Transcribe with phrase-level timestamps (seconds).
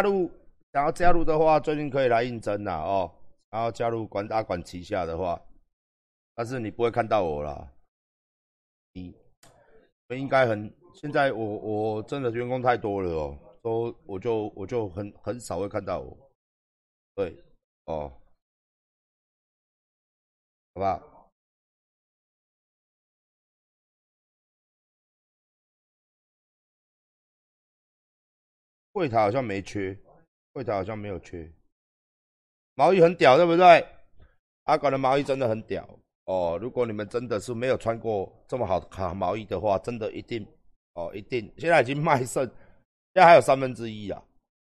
[0.00, 0.30] 加入
[0.72, 3.12] 想要加入的话，最近可以来应征啦哦。
[3.50, 5.38] 然后加入管大管旗下的话，
[6.34, 7.70] 但是你不会看到我啦。
[8.94, 9.14] 你
[10.08, 16.16] 应该很现在我我真的员工太多了哦，都我就我就很很少会看到我。
[17.14, 17.36] 对，
[17.84, 18.10] 哦，
[20.74, 21.09] 好吧。
[28.92, 29.96] 柜台好像没缺，
[30.52, 31.50] 柜台好像没有缺。
[32.74, 33.86] 毛衣很屌，对不对？
[34.64, 35.88] 阿管的毛衣真的很屌
[36.24, 36.58] 哦。
[36.60, 40.46] 如果你们真的是没有穿过这么好的卡毛衣的话，真的一定
[40.94, 41.52] 哦，一定。
[41.58, 42.54] 现在已经卖剩，现
[43.14, 44.22] 在还有三分之一啊。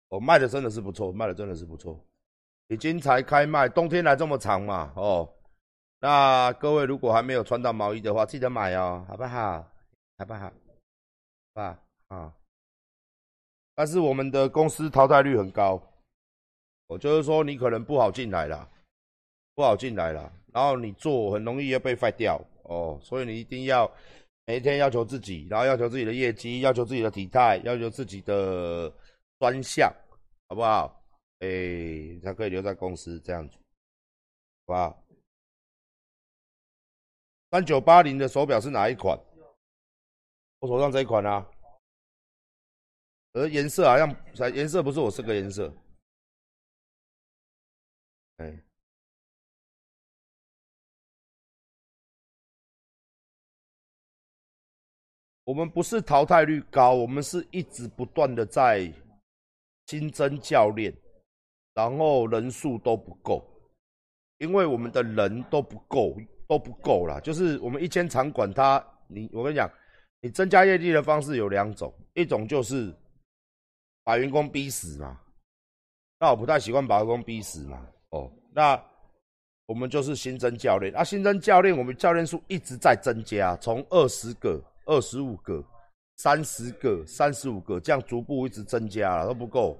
[0.09, 1.99] 哦，卖的真的是不错，卖的真的是不错。
[2.67, 5.27] 已经才开卖，冬天来这么长嘛，哦。
[5.99, 9.69] 那各位如果还没有穿到毛衣的话，记得买哦，好不好？
[10.17, 10.51] 好不好？
[11.53, 12.33] 吧，啊。
[13.75, 15.81] 但是我们的公司淘汰率很高，
[16.87, 18.69] 我就是说你可能不好进来了，
[19.55, 23.91] 不好进来了，然后你做很容易要被废掉哦，所以你一定要
[24.45, 28.93] 每一天要求自己，然后要求自己的业绩，要求自己的体态，要求自己的
[29.39, 29.91] 专项，
[30.49, 31.03] 好不好？
[31.39, 31.47] 哎，
[32.23, 35.03] 才可以留在公司这样子，好不好？
[37.51, 39.19] 三九八零的手表是哪一款？
[40.59, 41.45] 我手上这一款啊。
[43.33, 45.73] 而颜色好像，颜色不是我这个颜色。
[48.37, 48.63] 哎，
[55.43, 58.91] 我们不是淘汰率高，我们是一直不断的在
[59.87, 60.93] 新增教练，
[61.73, 63.43] 然后人数都不够，
[64.37, 66.15] 因为我们的人都不够，
[66.47, 67.19] 都不够啦。
[67.19, 69.67] 就是我们一间场馆，它你我跟你讲，
[70.21, 72.95] 你增加业绩的方式有两种，一种就是。
[74.03, 75.19] 把员工逼死嘛？
[76.19, 77.85] 那我不太习惯把员工逼死嘛。
[78.09, 78.81] 哦，那
[79.65, 85.63] 我们就是新增教练啊，新增教练，我们教练数一直在增加，从二十个、二十五个、
[86.17, 89.79] 三十个、三十五个，这样逐步一直增加了都不够，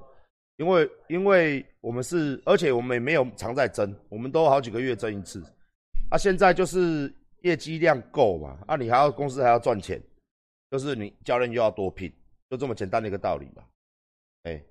[0.57, 5.43] 因为因为我们是，而且我们也没有常在增，我们都好几个月增一次。
[6.09, 8.57] 啊，现在就是业绩量够嘛？
[8.67, 10.01] 啊，你还要公司还要赚钱，
[10.71, 12.11] 就是你教练又要多聘，
[12.49, 13.63] 就这么简单的一个道理嘛。
[14.43, 14.61] 哎，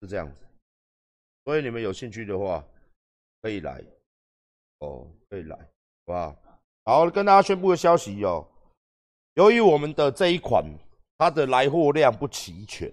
[0.00, 0.48] 是这样子，
[1.44, 2.64] 所以你们有兴趣的话，
[3.42, 3.84] 可以来，
[4.78, 5.64] 哦，可以来，好
[6.04, 6.36] 不好？
[6.84, 8.46] 好，跟大家宣布个消息哦，
[9.34, 10.64] 由于我们的这一款
[11.18, 12.92] 它的来货量不齐全，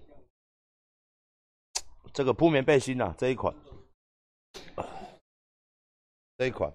[2.11, 3.55] 这个铺棉背心呐，这一款，
[6.37, 6.73] 这一款，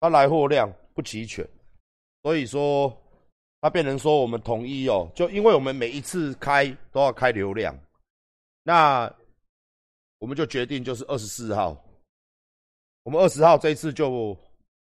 [0.00, 1.48] 它来货量不齐全，
[2.22, 3.00] 所以说。
[3.60, 7.78] 他变成说我们统一哦，就因为我们每一次开都要开流量，
[8.62, 9.12] 那
[10.18, 11.76] 我们就决定就是二十四号，
[13.02, 14.34] 我们二十号这一次就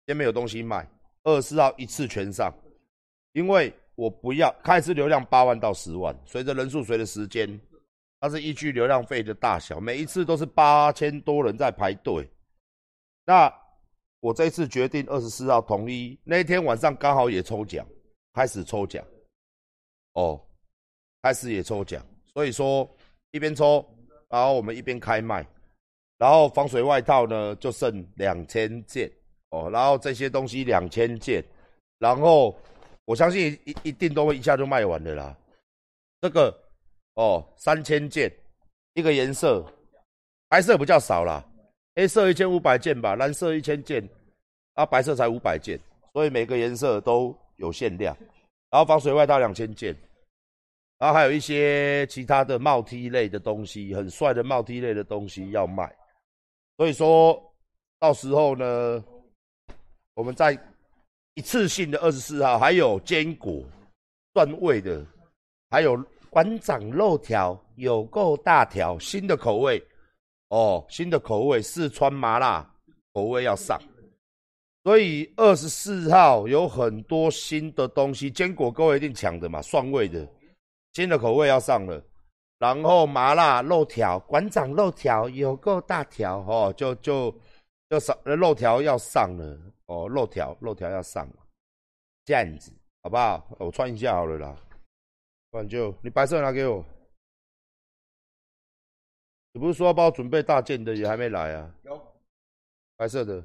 [0.07, 0.85] 先没有东西卖，
[1.23, 2.53] 二十四号一次全上，
[3.31, 7.57] 因为我不要开支流量八万到十万，随着人数随着时间，
[8.19, 12.29] 它是依据流量费的大小，每一次都是八千多人在排队，
[13.25, 13.49] 那
[14.19, 17.87] 我这一次决定二十四号统一，那一天晚上刚好也抽奖。
[18.35, 19.01] 开始抽奖，
[20.11, 20.39] 哦，
[21.21, 22.85] 开始也抽奖，所以说
[23.31, 23.83] 一边抽，
[24.27, 25.47] 然后我们一边开卖，
[26.17, 29.09] 然后防水外套呢就剩两千件，
[29.51, 31.41] 哦，然后这些东西两千件，
[31.97, 32.53] 然后
[33.05, 35.33] 我相信一一定都会一下就卖完的啦。
[36.19, 36.53] 这个
[37.13, 38.29] 哦三千件，
[38.95, 39.65] 一个颜色，
[40.49, 41.41] 白色比较少啦，
[41.95, 44.05] 黑色一千五百件吧，蓝色一千件，
[44.73, 45.79] 啊白色才五百件，
[46.11, 47.33] 所以每个颜色都。
[47.57, 48.15] 有限量，
[48.69, 49.95] 然后防水外套两千件，
[50.97, 55.93] 然后还有一些其他的帽 T 类的东西，很帅的帽 T 类的东西要卖，
[56.77, 57.41] 所以说
[57.99, 59.03] 到时候呢，
[60.15, 60.57] 我们在
[61.35, 63.63] 一次性的二十四号，还有坚果
[64.33, 65.05] 段味的，
[65.69, 69.81] 还有馆长肉条，有够大条，新的口味
[70.49, 72.69] 哦，新的口味四川麻辣
[73.13, 73.81] 口味要上。
[74.85, 80.31] 所以二十四号有很多新的东西，坚果各位一定抢的嘛，蒜味的，
[80.93, 81.99] 新的口味要上了，
[82.59, 87.35] 然后麻辣肉条，馆长肉条有够大条哦，就就
[87.89, 91.35] 就上肉条要上了哦，肉条肉条要上了，
[92.23, 92.71] 这样子
[93.01, 93.43] 好不好？
[93.57, 94.55] 我穿一下好了啦，
[95.49, 96.85] 不然就你白色拿给我，
[99.51, 101.73] 你不是说要帮我准备大件的，也还没来啊？
[101.81, 101.99] 有
[102.95, 103.43] 白色的。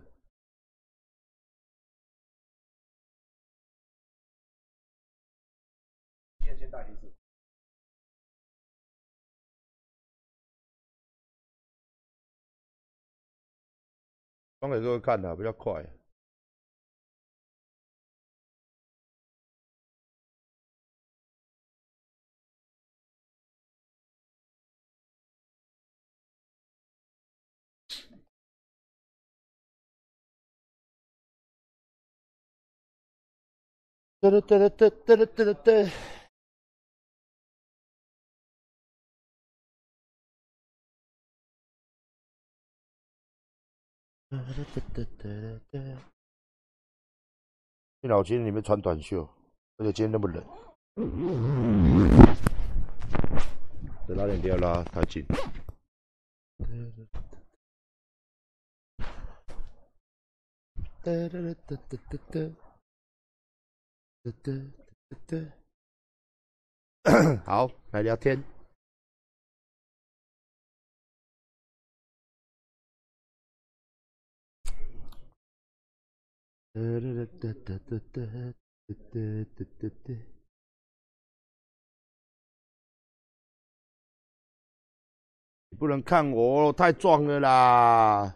[14.61, 15.83] 刚给各位看的比较快。
[48.01, 49.29] 电脑间里面穿短袖，
[49.77, 50.43] 而且今天那么冷。
[54.09, 55.25] 再拉点，不要拉太近。
[67.45, 68.60] 好，来聊天。
[76.82, 77.27] 你
[85.77, 88.35] 不能看我，太壮了啦！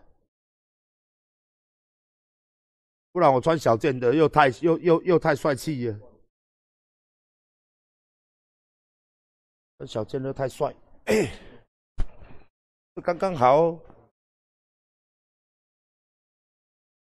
[3.12, 5.98] 不然我穿小件的又太又又又太帅气了，
[9.78, 10.76] 穿小件的太帅，
[13.02, 13.93] 刚刚好。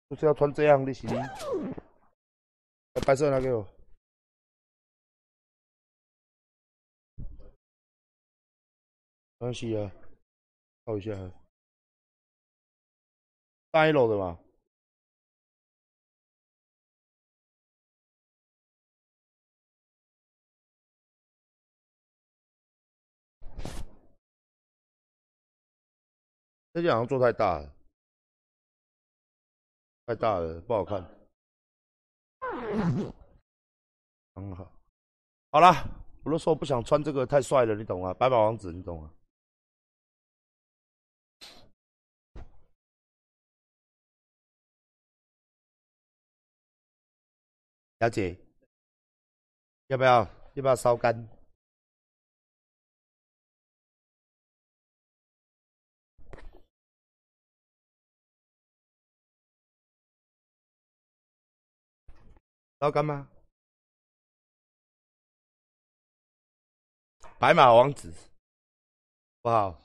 [0.08, 1.08] 就是要穿这样的鞋，
[3.05, 3.62] 白色拿给我，
[9.38, 9.91] 没关系啊，
[10.85, 11.11] 套一下，
[13.73, 14.38] 大一楼的嘛，
[26.73, 27.75] 这件好像做太大了。
[30.06, 31.03] 太大了，不好看。
[34.35, 34.70] 很好，
[35.50, 35.73] 好了，
[36.25, 38.14] 我都说不想穿这个，太帅了，你懂吗？
[38.14, 39.12] 白马王子，你懂吗？
[47.99, 48.38] 小姐，
[49.88, 50.20] 要不要？
[50.55, 51.36] 要不要烧干？
[62.81, 63.28] 要干嘛？
[67.38, 68.12] 白马王子，
[69.43, 69.81] 不好。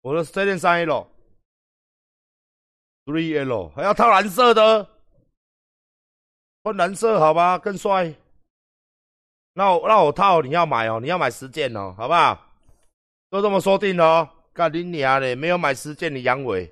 [0.00, 1.08] 我的这件三 L，three
[3.44, 4.90] L，还要套蓝色的，
[6.62, 8.14] 换蓝色好吧，更帅。
[9.54, 12.52] 那我那我套，你要买哦，你要买十件哦，好不好？
[13.30, 14.43] 都这么说定了哦。
[14.54, 15.34] 干你娘的！
[15.34, 16.70] 没有买十件，你阳痿。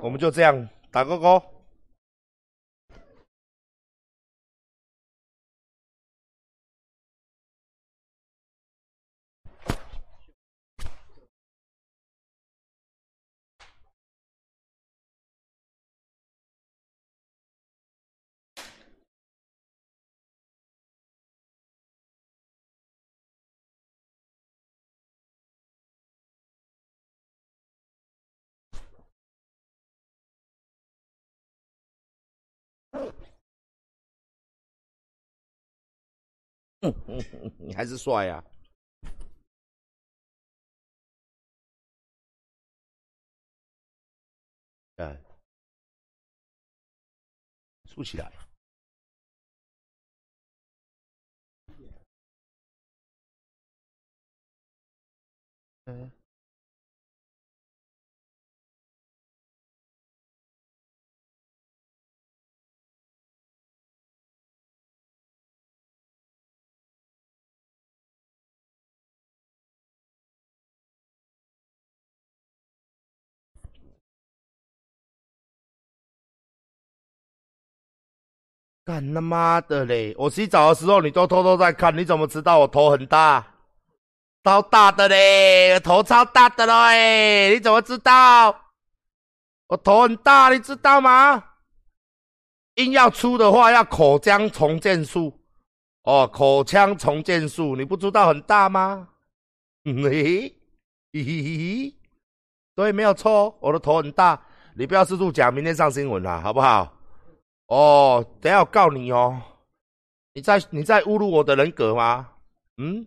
[0.00, 1.57] 我们就这样打勾勾。
[37.58, 38.42] 你 还是帅呀！
[44.96, 45.16] 嗯，
[47.84, 48.30] 竖起来。
[55.86, 56.17] 嗯。
[78.88, 80.14] 干他妈的嘞！
[80.16, 83.46] 我洗澡的时候你都偷偷在看，你怎么知道我头很大？
[84.42, 87.52] 超大的嘞，头超大的嘞！
[87.52, 88.48] 你怎么知道？
[89.66, 91.44] 我头很大，你知道吗？
[92.76, 95.38] 硬要出的话，要口腔重建术。
[96.04, 99.06] 哦，口腔重建术，你不知道很大吗？
[99.84, 100.50] 嘿，
[101.12, 101.94] 嘿嘿嘿，
[102.74, 104.42] 对，没有错，我的头很大。
[104.74, 106.97] 你不要四处讲，明天上新闻了，好不好？
[107.68, 109.40] 哦，等下我告你哦！
[110.32, 112.32] 你在你在侮辱我的人格吗？
[112.76, 113.06] 嗯？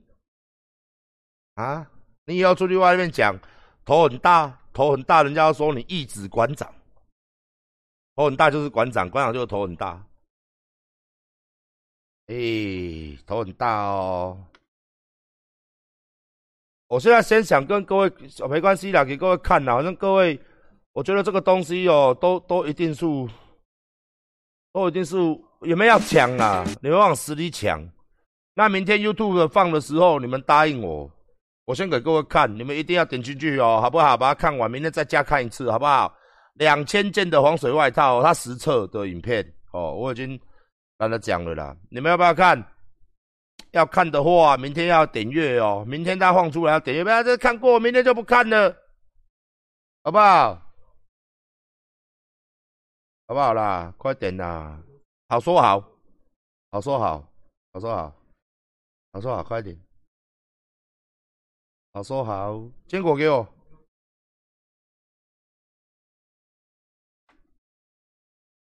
[1.55, 1.89] 啊？
[2.25, 3.37] 你也要出去外面讲，
[3.83, 6.71] 头很大，头很大，人家要说你一指馆长，
[8.15, 10.05] 头很大就是馆长，馆长就是头很大。
[12.27, 12.35] 哎，
[13.25, 14.45] 头很大哦。
[16.87, 18.13] 我现在先想跟各位，
[18.47, 19.75] 没关系啦，给各位看啦。
[19.75, 20.39] 反正各位，
[20.91, 23.05] 我觉得这个东西哦，都都一定是，
[24.73, 25.17] 都一定是，
[25.61, 26.63] 有没有要抢啦？
[26.81, 27.81] 你们往死里抢。
[28.53, 31.09] 那明天 YouTube 放的时候，你们答应我，
[31.65, 34.15] 我先给各位看，你们一定要点进去哦，好不好？
[34.17, 36.13] 把它看完，明天再加看一次，好不好？
[36.55, 40.39] 两千件的防水外套，它实测的影片哦，我已经
[40.97, 41.75] 跟他讲了啦。
[41.89, 42.61] 你们要不要看？
[43.71, 45.85] 要看的话，明天要点阅哦。
[45.87, 48.75] 明天他放出来要点阅，不要这看过，明天就不看了，
[50.03, 50.70] 好不好？
[53.31, 53.93] 好不好啦？
[53.97, 54.83] 快点啦！
[55.29, 55.79] 好说好，
[56.69, 57.25] 好说好，
[57.71, 58.13] 好说好，
[59.13, 59.79] 好说好，快点！
[61.93, 63.47] 好说好，坚果给我。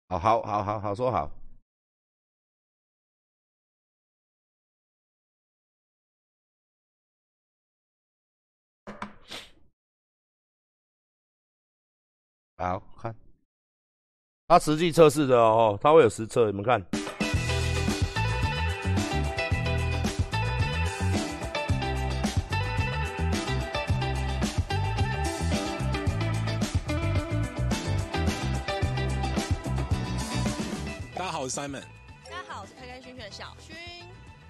[0.09, 1.31] 好好好好好说好。
[12.57, 13.15] 好看，
[14.49, 16.81] 它实际测试的哦，它会有实测，你们看。
[31.13, 31.83] 大家好，我是 Simon。
[32.25, 33.96] 大家好，我是开开心心的小薰。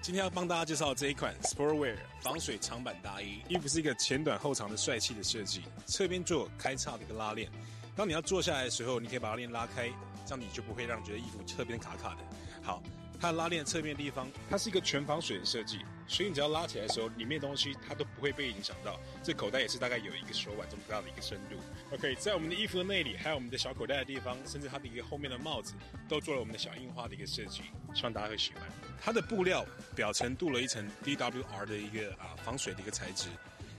[0.07, 3.41] 今天要帮大家介绍这一款 Sportwear 防水长版大衣。
[3.49, 7.51] 衣服是一个前短后长的帅气的设计，侧边做开叉的一个拉链。
[7.93, 9.91] 当你要坐下来的时候，你可以把拉链拉开，
[10.25, 12.19] 这样你就不会让觉得衣服侧边卡卡的。
[12.63, 12.81] 好，
[13.19, 18.99] 它的拉链侧面地方，它是一个全防水的设计，所以你只要拉起来的时候，里面东西它都不会被影响到。
[19.23, 21.55] 这口袋也是大概有一个手腕这么大的一个深度。
[21.95, 25.73] OK，在我们的衣服的内里，还有我们的小口袋的地方，甚至它的一个后面的帽子，
[26.07, 28.63] 都做了我们的小印花的一个设计，希望大家会喜欢。
[29.01, 33.29] 它的布料表层镀了一层 DWR 的一个啊防水的一个材质。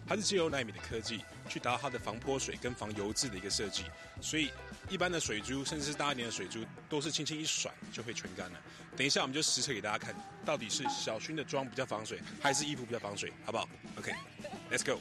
[0.08, 3.84] 它是借由纳米的科技去达到它的防泼水跟防油渍的一个设计，
[4.22, 4.50] 所以
[4.88, 8.58] 一般的水珠甚至是大一点的水珠都是轻轻一甩就会全干了。
[8.96, 10.14] 等一下我们就实测给大家看，
[10.46, 14.98] 到底是小薰的妆比较防水，还是衣服比较防水，好不好？OK，Let's go。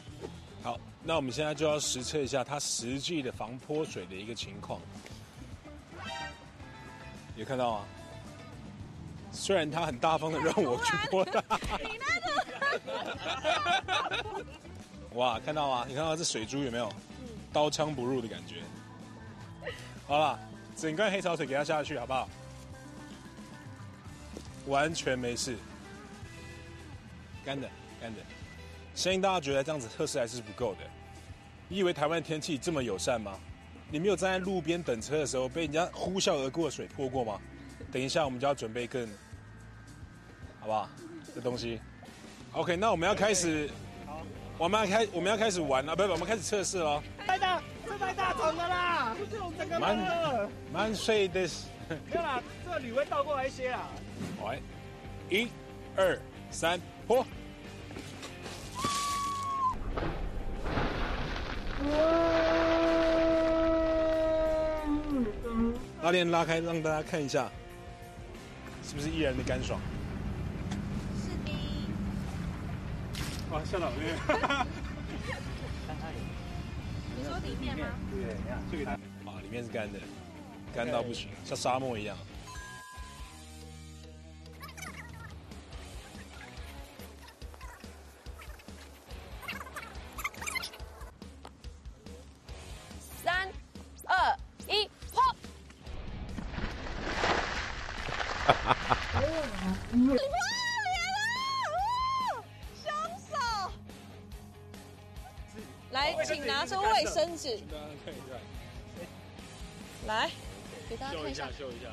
[0.62, 4.82] 好，那我们现在就要实测一下它实际的防泼水的一个情况。
[7.38, 7.86] 有看到吗？
[9.32, 11.42] 虽然他很大方的让我去泼它。
[15.18, 15.86] 哇，看到吗？
[15.88, 16.94] 你看到这水珠有没有？
[17.52, 18.58] 刀枪不入的感觉。
[20.06, 20.40] 好了，
[20.76, 22.30] 整罐黑潮水给它下去，好不好？
[24.68, 25.58] 完全没事，
[27.44, 27.68] 干的，
[28.00, 28.22] 干的。
[28.94, 30.82] 相信大家觉得这样子测试还是不够的。
[31.68, 33.40] 你以为台湾天气这么友善吗？
[33.90, 37.42] 你没有站在路边等车的时候被人家呼啸而过的水泼过吗？
[37.92, 39.08] 等一下我们就要准备更，
[40.60, 40.88] 好不好？
[41.34, 41.82] 这东西。
[42.52, 43.68] OK，那我们要开始。
[44.60, 47.02] 我们要开，我们要开始玩了，不不，我们开始测试了。
[47.28, 51.48] 太大，这太大桶的啦，这种整个满满水的。
[51.90, 53.88] 没有啦，这个铝会倒过来一些啦。
[54.44, 54.60] 来，
[55.30, 55.48] 一、
[55.96, 57.24] 二、三，泼！
[66.02, 67.48] 拉链拉开，让大家看一下，
[68.84, 69.80] 是不是依然的干爽？
[73.58, 73.94] 哇，吓到了！
[77.18, 77.88] 你说里面吗？
[78.12, 78.38] 对，
[78.72, 79.00] 这个啊，
[79.42, 79.98] 里面是干的，
[80.76, 82.16] 干到不行，像沙漠一样。
[106.98, 107.60] 卫生纸。
[107.70, 108.34] 那看一下
[110.08, 110.32] 来，
[110.90, 111.90] 给大家看一下，秀一下。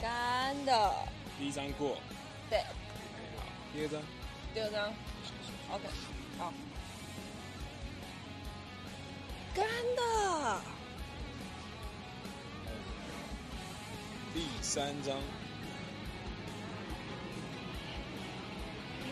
[0.00, 0.94] 干的。
[1.38, 1.96] 第一张过。
[2.50, 2.58] 对。
[2.58, 4.02] 好，第二张。
[4.52, 4.92] 第二张。
[5.72, 5.84] OK，
[6.38, 6.52] 好。
[9.54, 10.60] 干的。
[14.34, 15.16] 第三张。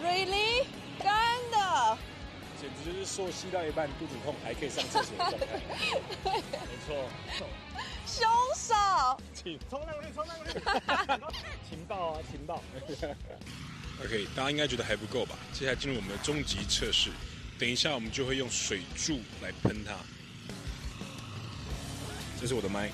[0.05, 0.67] Really？
[2.61, 5.47] 简直就是说吸到一半肚子痛还可以上厕所的状态，
[6.67, 7.09] 没错。
[8.05, 8.75] 凶手，
[9.33, 9.59] 请。
[9.71, 10.53] 冲浪去，冲浪去！
[11.69, 12.62] 情报啊，情报。
[14.05, 15.37] OK，大家应该觉得还不够吧？
[15.53, 17.11] 接下来进入我们的终极测试，
[17.59, 19.95] 等一下我们就会用水柱来喷它。
[22.41, 22.91] 这是我的麦。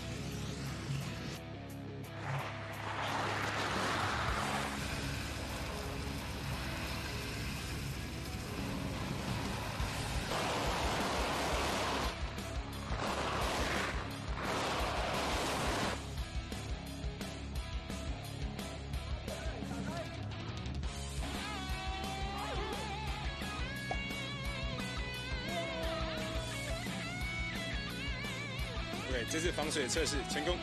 [29.35, 30.57] 这次防水测试成功。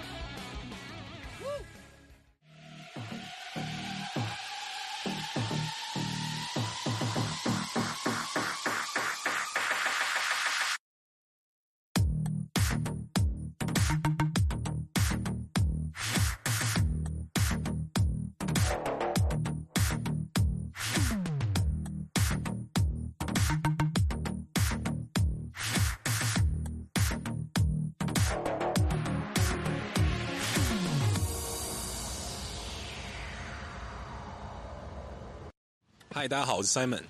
[36.14, 37.02] 嗨，大家好，我是 Simon。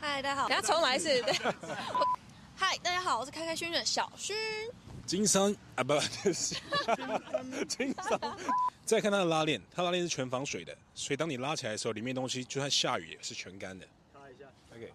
[0.00, 1.08] 嗨，大家好，等下重来一次。
[1.22, 1.32] 对
[2.54, 4.32] 嗨，大家好，我是开开心心的小薰。
[5.04, 6.54] 金商啊，不，就是
[7.66, 8.38] 金商。
[8.84, 13.84] 再看它的拉链，它拉链是全防水的，所以当你拉起来的时候，里面东西就算下雨也是全干的。
[14.12, 14.44] 擦一下。
[14.72, 14.92] OK，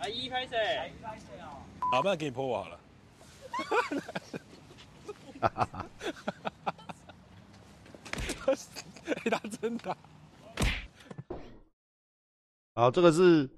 [0.00, 0.92] 阿姨拍谁？
[1.90, 2.78] 好，不然给你泼我好了。
[9.24, 9.96] 哎，他真的。
[12.74, 13.48] 好，这个是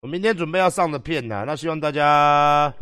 [0.00, 2.72] 我明天准备要上的片呐、那希望大家，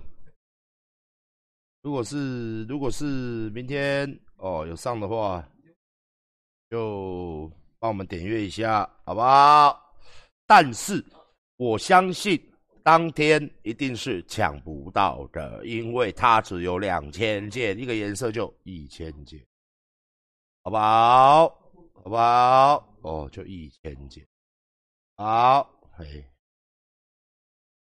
[1.83, 3.05] 如果是如果是
[3.51, 5.43] 明天哦有上的话，
[6.71, 9.95] 就帮我们点阅一下，好不好？
[10.47, 11.05] 但是
[11.57, 12.39] 我相信
[12.83, 19.41] 当天一定是抢不到的，因为它只有两千件，一个颜色就一千件，
[20.65, 21.68] 好不好？
[22.09, 22.89] 好不好？
[23.03, 24.27] 哦，就一千件，
[25.19, 25.71] 好。
[25.93, 26.25] 嘿，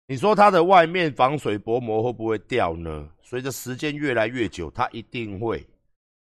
[0.06, 3.11] 你说它的外面防水薄膜会不会掉呢？
[3.22, 5.66] 随着时间越来越久，它一定会。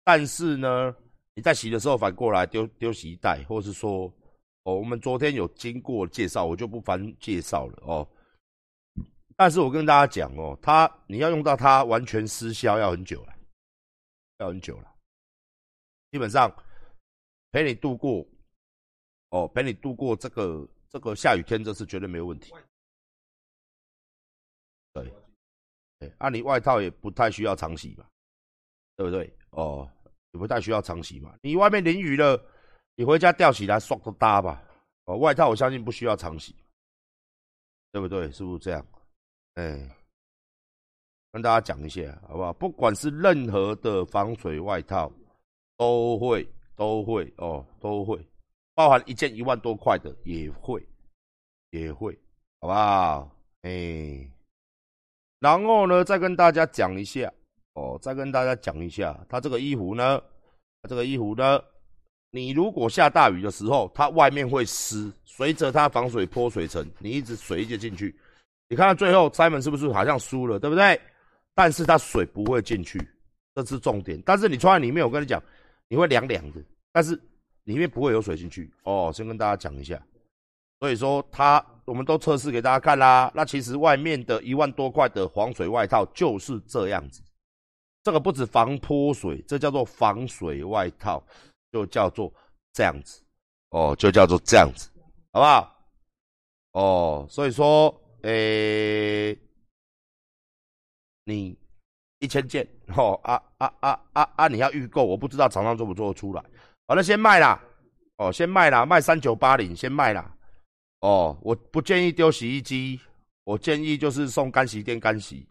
[0.04, 0.94] 但是呢，
[1.34, 4.04] 你在洗的时候反过来丢丢洗衣袋，或是说，
[4.62, 8.08] 哦，我们昨天有经过介绍，我就不翻介绍了哦。
[9.34, 13.34] 但是我跟大家讲哦，它你要用到它完全失效要很久了，
[14.38, 14.88] 要很久了。
[16.12, 16.54] 基本上
[17.52, 18.26] 陪你度过，
[19.30, 20.68] 哦，陪你度过这个。
[20.92, 22.52] 这个下雨天这是绝对没有问题。
[24.92, 25.10] 对，
[25.98, 28.06] 对，啊，你外套也不太需要常洗吧，
[28.94, 29.34] 对不对？
[29.52, 29.90] 哦，
[30.32, 31.34] 也不太需要常洗嘛。
[31.40, 32.38] 你外面淋雨了，
[32.94, 34.62] 你回家吊起来刷都搭吧。
[35.06, 36.54] 哦，外套我相信不需要常洗，
[37.90, 38.30] 对不对？
[38.30, 38.86] 是不是这样？
[39.54, 39.96] 哎，
[41.32, 42.52] 跟大家讲一下好不好？
[42.52, 45.10] 不管是任何的防水外套，
[45.78, 46.46] 都会
[46.82, 48.18] 都会哦，都会。
[48.74, 50.84] 包含一件一万多块的也会，
[51.70, 52.12] 也会，
[52.60, 53.30] 好不好？
[53.60, 54.28] 哎，
[55.38, 57.32] 然后呢，再跟大家讲一下
[57.74, 60.20] 哦，再跟大家讲一下，它这个衣服呢，
[60.82, 61.62] 它这个衣服呢，
[62.32, 68.18] 你如果下大雨的时候，它外面会湿，随着它防水泼水层，你一直水一直进去，
[68.68, 71.00] 你看到最后，Simon 是不是好像输了，对不对？
[71.54, 72.98] 但是它水不会进去，
[73.54, 74.20] 这是重点。
[74.26, 75.40] 但是你穿在里面，我跟你讲，
[75.86, 76.60] 你会凉凉的，
[76.92, 77.20] 但是。
[77.66, 80.04] 里面不会有水进去哦，先跟大家讲一下。
[80.80, 83.30] 所以说它我们都测试给大家看啦。
[83.36, 87.22] 那其实外面的一万多块的防水外套就是这样子，
[88.02, 91.22] 这个不止防泼水，这叫做防水外套，
[91.70, 92.34] 就叫做
[92.72, 93.22] 这样子
[93.70, 94.90] 哦，就叫做这样子，
[95.32, 95.86] 好不好？
[96.72, 99.38] 哦，所以说，诶，
[101.22, 101.56] 你
[102.18, 104.48] 一千件哦啊啊啊啊啊！
[104.48, 106.44] 你要预购，我不知道厂商做不做得出来。
[106.92, 107.58] 好了，先卖啦，
[108.18, 110.30] 哦，先卖啦，卖三九八零，先卖啦，
[111.00, 113.00] 哦，我不建议丢洗衣机，
[113.44, 115.48] 我建议就是送干洗店干洗，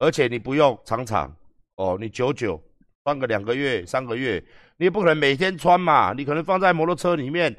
[0.00, 1.32] 而且你不用常常，
[1.76, 2.60] 哦，你久久
[3.04, 4.44] 穿个两个月、三个月，
[4.76, 7.56] 你也不可能每天穿嘛，你可能放在摩托车里面，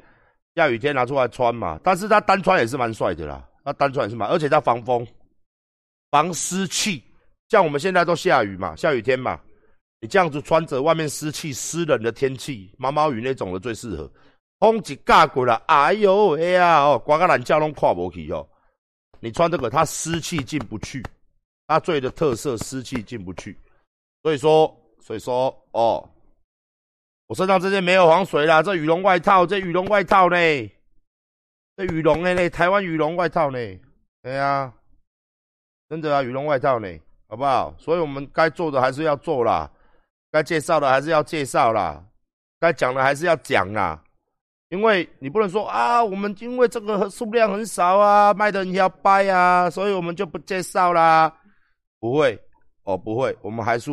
[0.54, 5.06] 下雨天拿出来穿嘛，但是它单穿也是蛮帅的啦，它单穿也是蛮，而且它防风、
[6.10, 7.02] 防湿气，
[7.48, 9.40] 像我们现在都下雨嘛，下雨天嘛。
[10.04, 14.12] 你这样子穿着，外面湿气、湿冷的天气，毛毛雨那种的最适合。
[14.60, 18.46] 风一架过来，哎呦哎呀哦，刮个懒觉拢跨不去哦。
[19.18, 21.02] 你穿这个，它湿气进不去，
[21.66, 23.58] 它最的特色湿气进不去。
[24.22, 26.06] 所以说，所以说，哦，
[27.26, 30.36] 我身上这件没有防水啦，这羽绒外套，这羽绒外套呢？
[31.78, 32.50] 这羽绒的呢？
[32.50, 33.58] 台湾羽绒外套呢？
[34.24, 34.70] 哎呀，
[35.88, 36.94] 真的啊，羽绒外套呢，
[37.26, 37.74] 好不好？
[37.78, 39.70] 所以我们该做的还是要做啦，
[40.34, 42.04] 该介绍的还是要介绍啦，
[42.58, 44.02] 该讲的还是要讲啦。
[44.70, 51.32] 因为你不能说啊，我们因为这个数量很少啊，卖的人要掰啊，所以我们就不介绍啦。
[52.00, 52.36] 不会
[52.82, 53.92] 哦，不会，我们还是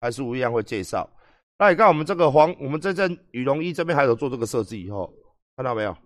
[0.00, 1.08] 还是一样会介绍。
[1.56, 5.08] 那你看我们这个黄，我们这件羽绒衣这边还有做这个设计哦，
[5.54, 5.96] 看到没有？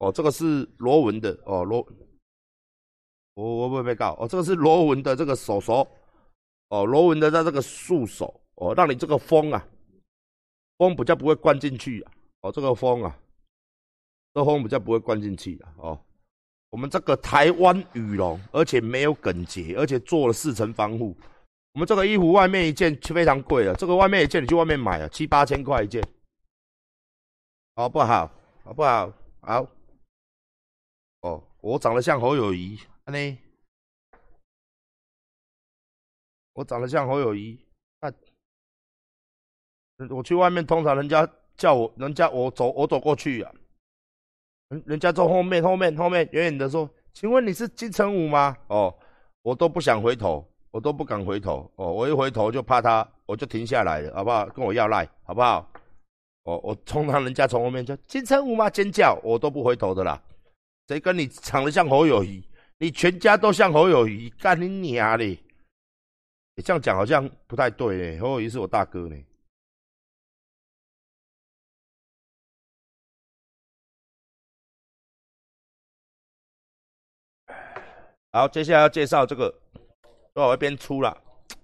[0.00, 1.78] 哦，这个是螺纹的哦，螺，
[3.32, 5.88] 我我不会被告哦，这个是螺纹的这个手手，
[6.68, 9.66] 哦，螺纹的在这个束手哦，让你这个风啊，
[10.76, 13.18] 风比较不会灌进去啊，哦，这个风啊，
[14.34, 16.04] 这风比较不会灌进去啊，哦，
[16.70, 21.16] 我们这个台湾羽绒，而且没有梗结，而且做了四层防护，
[21.72, 26.02] 我们这个衣服外面一件非常贵啊，这个外面一件你去外面买啊，七八千块一件，
[27.74, 28.30] 好不好？
[28.64, 29.12] 好不好？
[29.42, 29.66] 好。
[31.20, 33.38] 哦，我长得像侯友谊，呢？
[36.52, 37.58] 我长得像侯友谊，
[40.10, 43.52] 我去外面，通常人家叫我，人家我走，我走过去啊，
[44.68, 48.94] 人人家从后面，后面，后面，远远的说：“请问你是金城武吗？”哦，
[49.42, 51.70] 我都不想回头，我都不敢回头。
[51.76, 54.46] 哦，我一回头就怕他，我就停下来了，好不好？
[54.46, 55.66] 跟我要赖，好不好？
[56.44, 58.68] 哦，我通常人家从后面叫金城武吗？
[58.68, 60.22] 尖叫，我都不回头的啦。
[60.88, 62.46] 谁跟你长得像侯友谊？
[62.78, 65.38] 你全家都像侯友谊，干你娘嘞！
[66.54, 68.18] 你这样讲好像不太对嘞。
[68.18, 69.16] 侯友谊是我大哥呢。
[78.36, 79.50] 好，接下来要介绍这个，
[80.34, 81.16] 多少边出了？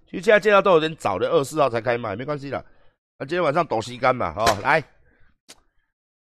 [0.09, 2.65] 其实现在介绍都有点早的，二十四号才开卖，没关系的。
[3.19, 4.33] 那今天晚上抖西干嘛？
[4.35, 4.83] 哦，来，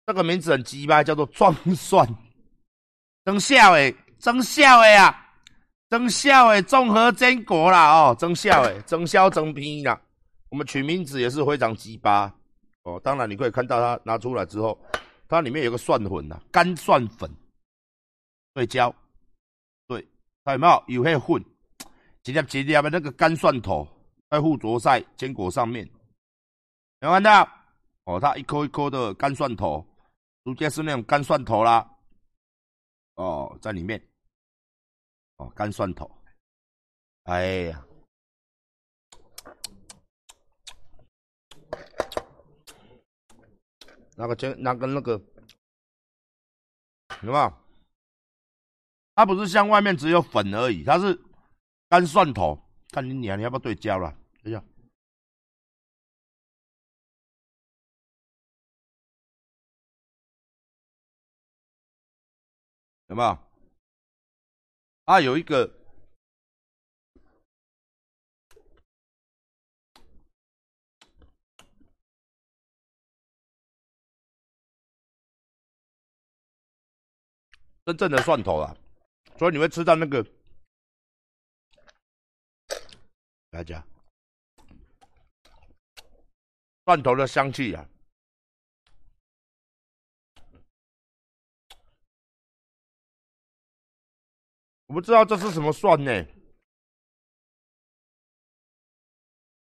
[0.06, 2.06] 这个名字很鸡巴，叫做壮蒜。
[3.24, 5.32] 增效诶，增效诶啊，
[5.88, 9.98] 增效诶，综合坚果啦哦，增效诶，增效增拼啦。
[10.50, 12.30] 我们取名字也是非常鸡巴
[12.82, 13.00] 哦。
[13.02, 14.78] 当然你可以看到它拿出来之后，
[15.26, 17.30] 它里面有个蒜粉呐，干蒜粉
[18.52, 18.94] 对焦，
[20.50, 20.84] 有没有？
[20.88, 21.40] 有那混，
[22.24, 23.86] 一粒一粒的那个干蒜头
[24.28, 25.88] 在附着在坚果上面，
[27.00, 27.48] 有看到？
[28.04, 29.86] 哦，它一颗一颗的干蒜头，
[30.44, 31.88] 直接是那种干蒜头啦。
[33.14, 34.04] 哦，在里面，
[35.36, 36.10] 哦，干蒜头，
[37.24, 37.86] 哎呀，
[44.16, 45.12] 那个煎，那个那个，
[47.22, 47.61] 有没有？
[49.14, 51.18] 它不是像外面只有粉而已，它是
[51.88, 52.58] 干蒜头。
[52.90, 54.14] 看你娘，你要不要对焦了？
[54.44, 54.62] 哎呀，
[63.08, 63.38] 有没有？
[65.04, 65.66] 啊，有一个
[77.84, 78.76] 真正的蒜头啊，
[79.42, 80.24] 所以你会吃到那个
[83.50, 83.84] 大家
[86.84, 87.84] 蒜头的香气啊。
[94.86, 96.24] 我不知道这是什么蒜呢？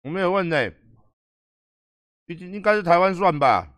[0.02, 0.72] 我没有问呢，
[2.26, 3.77] 应应该是台湾蒜吧？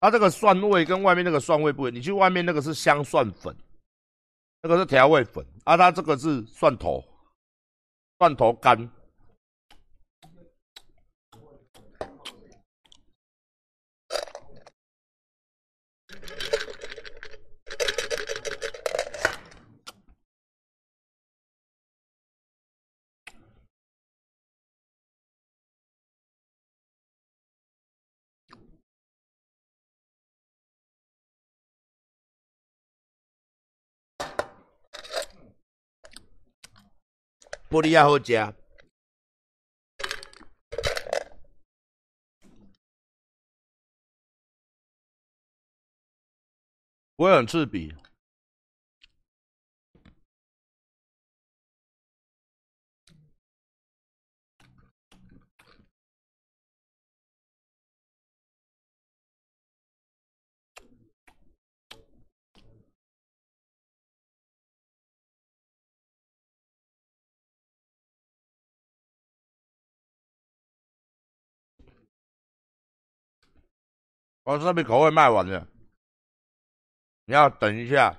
[0.00, 3.54] 它这个蒜味跟外面那个蒜味不一样，你去外面那个是香蒜粉，
[4.62, 7.04] 那个是调味粉，啊，它这个是蒜头，
[8.18, 8.90] 蒜头干。
[37.70, 38.52] 玻璃也好食，
[47.14, 47.94] 不会很刺鼻。
[74.50, 75.64] 我这边口味卖完了，
[77.24, 78.16] 你要等一下。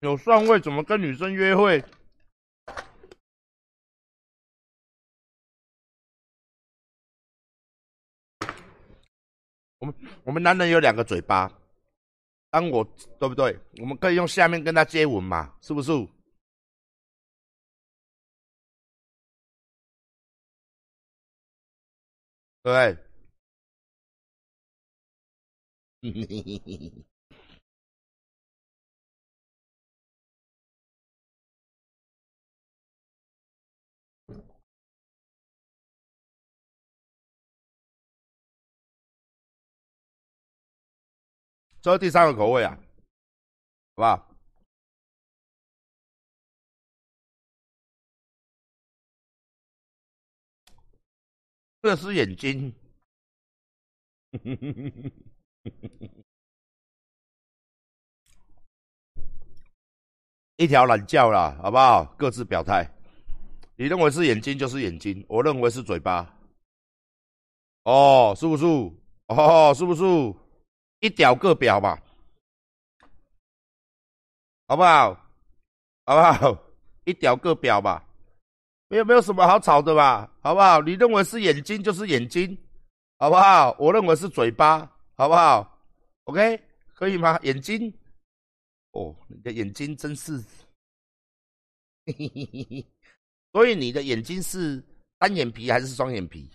[0.00, 1.82] 有蒜味，怎么跟女生约会？
[9.78, 11.50] 我们我们男人有两个嘴巴，
[12.50, 12.82] 当我
[13.18, 13.58] 对不对？
[13.80, 15.52] 我们可以用下面跟他接吻嘛？
[15.60, 15.92] 是不是？
[22.64, 22.96] 对。
[41.80, 42.76] 这是第三个口味啊，
[43.94, 44.28] 好不好？
[51.80, 52.74] 这是眼睛，
[60.56, 62.04] 一条懒觉啦，好不好？
[62.18, 62.84] 各自表态。
[63.76, 66.36] 你认为是眼睛就是眼睛，我认为是嘴巴。
[67.84, 68.64] 哦，是不是？
[69.28, 70.02] 哦，是不是？
[71.00, 71.96] 一屌个表嘛，
[74.66, 75.14] 好不好？
[76.04, 76.58] 好不好？
[77.04, 78.04] 一屌个表吧，
[78.88, 80.30] 没有没有什么好吵的吧？
[80.40, 80.80] 好不好？
[80.82, 82.58] 你认为是眼睛就是眼睛，
[83.18, 83.76] 好不好？
[83.78, 84.80] 我认为是嘴巴，
[85.14, 85.78] 好不好
[86.24, 86.60] ？OK，
[86.94, 87.38] 可以吗？
[87.42, 87.92] 眼睛，
[88.90, 90.42] 哦，你的眼睛真是，
[93.52, 94.82] 所以你的眼睛是
[95.18, 96.50] 单眼皮还是双眼皮？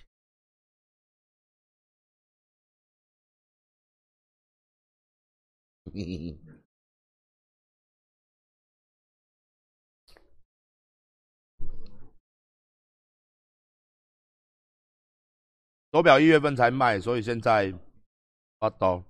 [15.91, 17.71] 手表一月份才卖，所以现在
[18.57, 19.03] 发刀。